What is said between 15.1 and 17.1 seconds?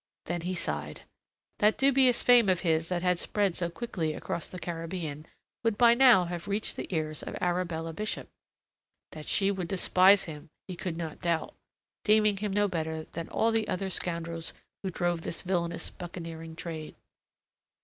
this villainous buccaneering trade.